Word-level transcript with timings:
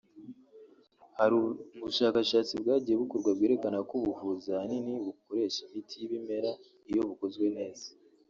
Hari 1.17 1.33
ubushakashatsi 1.77 2.53
bwagiye 2.61 2.95
bukorwa 3.01 3.29
bwerekana 3.37 3.79
ko 3.87 3.93
ubu 3.97 4.05
buvuzi 4.13 4.47
ahanini 4.51 4.91
bukoresha 5.05 5.59
imiti 5.69 5.93
y’ibimera 5.97 6.51
iyo 6.89 7.01
bukozwe 7.09 7.45
neza 7.57 7.87